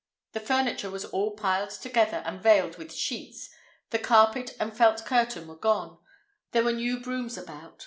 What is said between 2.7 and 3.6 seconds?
with sheets,